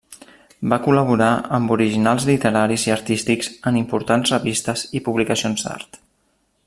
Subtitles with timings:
[0.71, 1.27] Va col·laborar
[1.57, 6.01] amb originals literaris i artístics en importants revistes i publicacions d'art.